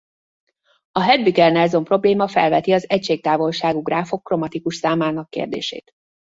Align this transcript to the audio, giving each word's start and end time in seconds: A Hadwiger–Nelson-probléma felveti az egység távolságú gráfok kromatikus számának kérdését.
A 0.91 1.01
Hadwiger–Nelson-probléma 1.03 2.27
felveti 2.27 2.71
az 2.71 2.89
egység 2.89 3.21
távolságú 3.21 3.81
gráfok 3.81 4.23
kromatikus 4.23 4.75
számának 4.75 5.29
kérdését. 5.29 5.91